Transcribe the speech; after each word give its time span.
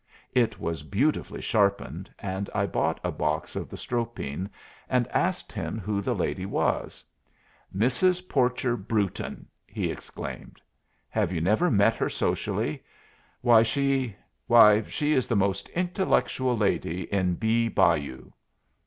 It 0.33 0.59
was 0.59 0.81
beautifully 0.81 1.41
sharpened, 1.41 2.11
and 2.17 2.49
I 2.55 2.65
bought 2.65 2.99
a 3.03 3.11
box 3.11 3.55
of 3.55 3.69
the 3.69 3.77
Stropine 3.77 4.49
and 4.89 5.07
asked 5.09 5.51
him 5.51 5.77
who 5.77 6.01
the 6.01 6.15
lady 6.15 6.43
was. 6.47 7.05
"Mrs. 7.71 8.27
Porcher 8.27 8.75
Brewton!" 8.75 9.45
he 9.67 9.91
exclaimed. 9.91 10.59
"Have 11.09 11.31
you 11.31 11.39
never 11.39 11.69
met 11.69 11.95
her 11.97 12.09
socially? 12.09 12.81
Why 13.41 13.61
she 13.61 14.15
why 14.47 14.81
she 14.85 15.13
is 15.13 15.27
the 15.27 15.35
most 15.35 15.69
intellectual 15.69 16.57
lady 16.57 17.03
in 17.13 17.35
Bee 17.35 17.67
Bayou." 17.69 18.31